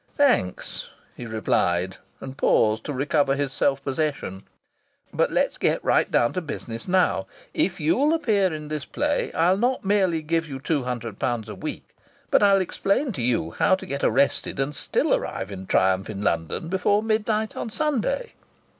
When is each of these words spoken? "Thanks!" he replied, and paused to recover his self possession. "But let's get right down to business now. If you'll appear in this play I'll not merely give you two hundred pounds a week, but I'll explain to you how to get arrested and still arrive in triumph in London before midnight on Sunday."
"Thanks!" 0.17 0.89
he 1.15 1.27
replied, 1.27 1.97
and 2.19 2.35
paused 2.35 2.83
to 2.85 2.91
recover 2.91 3.35
his 3.35 3.53
self 3.53 3.83
possession. 3.83 4.41
"But 5.13 5.29
let's 5.29 5.59
get 5.59 5.85
right 5.85 6.09
down 6.09 6.33
to 6.33 6.41
business 6.41 6.87
now. 6.87 7.27
If 7.53 7.79
you'll 7.79 8.11
appear 8.11 8.51
in 8.51 8.69
this 8.69 8.83
play 8.83 9.31
I'll 9.33 9.57
not 9.59 9.85
merely 9.85 10.23
give 10.23 10.47
you 10.49 10.59
two 10.59 10.85
hundred 10.85 11.19
pounds 11.19 11.49
a 11.49 11.53
week, 11.53 11.95
but 12.31 12.41
I'll 12.41 12.61
explain 12.61 13.11
to 13.11 13.21
you 13.21 13.51
how 13.51 13.75
to 13.75 13.85
get 13.85 14.03
arrested 14.03 14.59
and 14.59 14.75
still 14.75 15.13
arrive 15.13 15.51
in 15.51 15.67
triumph 15.67 16.09
in 16.09 16.23
London 16.23 16.67
before 16.67 17.03
midnight 17.03 17.55
on 17.55 17.69
Sunday." 17.69 18.33